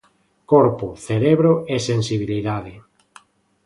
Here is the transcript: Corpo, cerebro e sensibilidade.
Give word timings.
Corpo, 0.53 0.87
cerebro 1.05 1.53
e 1.73 1.75
sensibilidade. 1.89 2.73